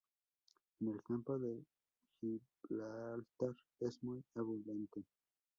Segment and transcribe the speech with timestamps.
[0.79, 1.63] En el Campo de
[2.19, 5.03] Gibraltar es muy abundante.